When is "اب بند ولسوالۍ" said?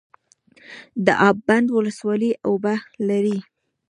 1.27-2.31